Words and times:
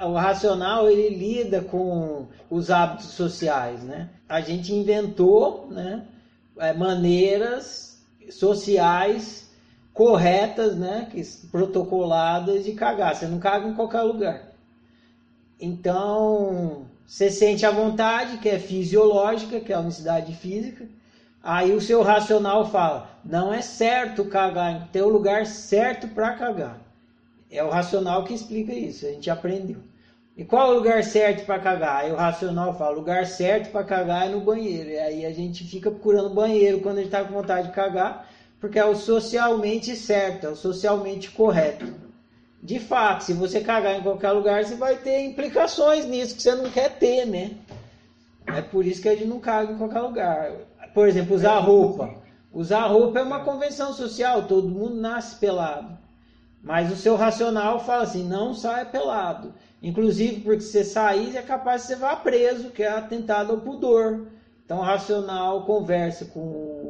o 0.00 0.12
racional 0.14 0.88
ele 0.88 1.08
lida 1.08 1.60
com 1.60 2.26
os 2.48 2.70
hábitos 2.70 3.08
sociais, 3.08 3.82
né? 3.82 4.08
A 4.28 4.40
gente 4.40 4.72
inventou, 4.72 5.66
né, 5.70 6.04
é, 6.58 6.72
maneiras 6.72 8.00
sociais 8.30 9.48
corretas, 9.92 10.76
né, 10.76 11.08
que 11.10 11.20
protocoladas 11.50 12.64
de 12.64 12.72
cagar. 12.72 13.16
Você 13.16 13.26
não 13.26 13.40
caga 13.40 13.66
em 13.66 13.74
qualquer 13.74 14.02
lugar. 14.02 14.42
Então, 15.60 16.86
você 17.04 17.30
sente 17.30 17.66
a 17.66 17.70
vontade, 17.70 18.38
que 18.38 18.48
é 18.48 18.58
fisiológica, 18.58 19.58
que 19.58 19.72
é 19.72 19.76
a 19.76 19.80
unicidade 19.80 20.32
física. 20.34 20.86
Aí 21.42 21.72
o 21.72 21.80
seu 21.80 22.02
racional 22.02 22.70
fala: 22.70 23.10
não 23.24 23.52
é 23.52 23.60
certo 23.60 24.24
cagar, 24.26 24.88
tem 24.92 25.02
o 25.02 25.08
lugar 25.08 25.46
certo 25.46 26.06
para 26.08 26.34
cagar. 26.34 26.87
É 27.50 27.62
o 27.64 27.70
racional 27.70 28.24
que 28.24 28.34
explica 28.34 28.72
isso, 28.72 29.06
a 29.06 29.10
gente 29.10 29.30
aprendeu. 29.30 29.78
E 30.36 30.44
qual 30.44 30.68
é 30.68 30.70
o 30.70 30.76
lugar 30.76 31.02
certo 31.02 31.44
para 31.44 31.58
cagar? 31.58 32.04
Aí 32.04 32.12
o 32.12 32.16
racional 32.16 32.76
fala: 32.78 32.92
o 32.92 33.00
lugar 33.00 33.26
certo 33.26 33.72
para 33.72 33.82
cagar 33.82 34.26
é 34.26 34.30
no 34.30 34.40
banheiro. 34.40 34.90
E 34.90 34.98
aí 34.98 35.26
a 35.26 35.32
gente 35.32 35.64
fica 35.64 35.90
procurando 35.90 36.30
banheiro 36.30 36.80
quando 36.80 36.98
a 36.98 37.00
gente 37.00 37.12
está 37.12 37.24
com 37.24 37.34
vontade 37.34 37.66
de 37.66 37.72
cagar, 37.72 38.28
porque 38.60 38.78
é 38.78 38.84
o 38.84 38.94
socialmente 38.94 39.96
certo, 39.96 40.46
é 40.46 40.50
o 40.50 40.54
socialmente 40.54 41.30
correto. 41.32 41.92
De 42.62 42.78
fato, 42.78 43.24
se 43.24 43.32
você 43.32 43.60
cagar 43.60 43.98
em 43.98 44.02
qualquer 44.02 44.30
lugar, 44.30 44.64
você 44.64 44.76
vai 44.76 44.96
ter 44.96 45.24
implicações 45.24 46.06
nisso 46.06 46.36
que 46.36 46.42
você 46.42 46.54
não 46.54 46.70
quer 46.70 46.98
ter, 46.98 47.26
né? 47.26 47.56
É 48.46 48.62
por 48.62 48.86
isso 48.86 49.02
que 49.02 49.08
a 49.08 49.14
gente 49.14 49.26
não 49.26 49.40
caga 49.40 49.72
em 49.72 49.78
qualquer 49.78 50.00
lugar. 50.00 50.52
Por 50.94 51.08
exemplo, 51.08 51.34
usar 51.34 51.58
roupa. 51.58 52.14
Usar 52.52 52.86
roupa 52.86 53.18
é 53.18 53.22
uma 53.22 53.40
convenção 53.40 53.92
social, 53.92 54.44
todo 54.44 54.68
mundo 54.68 54.94
nasce 54.94 55.36
pelado. 55.36 55.98
Mas 56.62 56.92
o 56.92 56.96
seu 56.96 57.16
racional 57.16 57.80
fala 57.80 58.02
assim: 58.02 58.26
não 58.26 58.54
saia 58.54 58.84
pelado. 58.84 59.54
Inclusive, 59.82 60.40
porque 60.40 60.60
se 60.60 60.72
você 60.72 60.84
sair, 60.84 61.36
é 61.36 61.42
capaz 61.42 61.82
de 61.82 61.88
você 61.88 61.96
vá 61.96 62.16
preso, 62.16 62.70
que 62.70 62.82
é 62.82 62.88
atentado 62.88 63.52
ao 63.52 63.60
pudor. 63.60 64.26
Então, 64.64 64.78
o 64.78 64.82
racional 64.82 65.64
conversa 65.64 66.26
com 66.26 66.40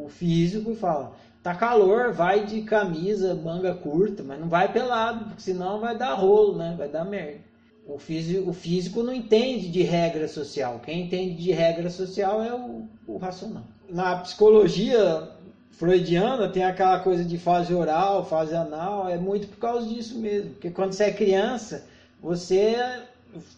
o 0.05 0.09
físico 0.09 0.73
e 0.73 0.77
fala: 0.77 1.13
tá 1.43 1.55
calor, 1.55 2.13
vai 2.13 2.45
de 2.45 2.63
camisa, 2.63 3.35
manga 3.35 3.75
curta, 3.75 4.23
mas 4.23 4.41
não 4.41 4.49
vai 4.49 4.73
pelado, 4.73 5.27
porque 5.27 5.43
senão 5.43 5.81
vai 5.81 5.97
dar 5.97 6.15
rolo, 6.15 6.57
né? 6.57 6.75
Vai 6.77 6.89
dar 6.89 7.05
merda. 7.05 7.41
O 7.87 7.99
físico, 7.99 8.51
o 8.51 8.53
físico 8.53 9.03
não 9.03 9.15
entende 9.15 9.69
de 9.71 9.83
regra 9.83 10.29
social. 10.29 10.81
Quem 10.85 11.07
entende 11.07 11.43
de 11.43 11.53
regra 11.53 11.89
social 11.89 12.43
é 12.43 12.53
o, 12.53 12.87
o 13.07 13.17
racional. 13.17 13.65
Na 13.89 14.17
psicologia 14.17 15.38
freudiana 15.73 16.49
tem 16.49 16.65
aquela 16.65 16.99
coisa 17.01 17.25
de 17.25 17.39
fase 17.39 17.73
oral, 17.73 18.25
fase 18.25 18.55
anal, 18.55 19.09
é 19.09 19.17
muito 19.17 19.49
por 19.49 19.59
causa 19.59 19.87
disso 19.87 20.19
mesmo. 20.19 20.51
Porque 20.51 20.71
quando 20.71 20.93
você 20.93 21.05
é 21.05 21.13
criança, 21.13 21.87
você 22.21 22.77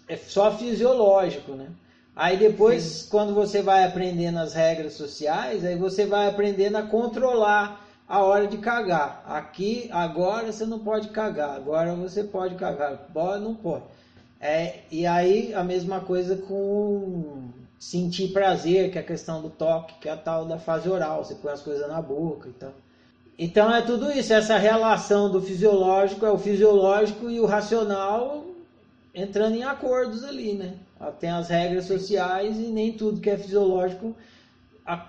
é 0.09 0.17
só 0.17 0.57
fisiológico, 0.57 1.53
né? 1.53 1.69
Aí 2.15 2.37
depois, 2.37 2.83
Sim. 2.83 3.09
quando 3.11 3.35
você 3.35 3.63
vai 3.63 3.85
aprendendo 3.85 4.39
as 4.39 4.53
regras 4.53 4.95
sociais, 4.95 5.65
aí 5.65 5.77
você 5.77 6.05
vai 6.05 6.29
aprendendo 6.29 6.77
a 6.77 6.83
controlar 6.83 7.87
a 8.07 8.23
hora 8.23 8.47
de 8.47 8.59
cagar. 8.59 9.23
Aqui, 9.27 9.89
agora 9.93 10.53
você 10.53 10.67
não 10.67 10.81
pode 10.81 11.09
cagar, 11.09 11.57
agora 11.57 11.95
você 11.95 12.25
pode 12.25 12.57
cagar, 12.57 13.09
pode, 13.13 13.45
não 13.45 13.55
pode. 13.55 13.85
É, 14.41 14.81
e 14.91 15.07
aí 15.07 15.55
a 15.55 15.63
mesma 15.63 16.01
coisa 16.01 16.37
com 16.37 17.51
sentir 17.81 18.29
prazer, 18.29 18.91
que 18.93 18.99
é 18.99 19.01
a 19.01 19.05
questão 19.05 19.41
do 19.41 19.49
toque, 19.49 19.95
que 20.01 20.09
é 20.09 20.13
a 20.13 20.17
tal 20.17 20.45
da 20.45 20.59
fase 20.59 20.87
oral, 20.87 21.25
você 21.25 21.35
põe 21.35 21.51
as 21.51 21.63
coisas 21.63 21.89
na 21.89 22.01
boca 22.03 22.51
e 22.51 22.53
tal. 22.53 22.75
Então 23.39 23.75
é 23.75 23.81
tudo 23.81 24.13
isso, 24.13 24.35
essa 24.35 24.59
relação 24.59 25.33
do 25.33 25.41
fisiológico, 25.41 26.27
é 26.27 26.31
o 26.31 26.37
fisiológico 26.37 27.31
e 27.31 27.41
o 27.41 27.47
racional 27.47 28.45
entrando 29.15 29.57
em 29.57 29.65
acordos 29.65 30.23
ali, 30.23 30.53
né? 30.53 30.75
Tem 31.19 31.31
as 31.31 31.49
regras 31.49 31.87
sociais 31.87 32.59
e 32.59 32.65
nem 32.65 32.93
tudo 32.93 33.19
que 33.19 33.31
é 33.31 33.39
fisiológico 33.39 34.15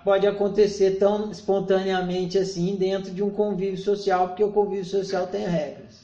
pode 0.02 0.26
acontecer 0.26 0.92
tão 0.92 1.30
espontaneamente 1.30 2.38
assim 2.38 2.74
dentro 2.76 3.12
de 3.12 3.22
um 3.22 3.30
convívio 3.30 3.76
social, 3.76 4.28
porque 4.28 4.42
o 4.42 4.50
convívio 4.50 4.86
social 4.86 5.26
tem 5.26 5.46
regras. 5.46 6.01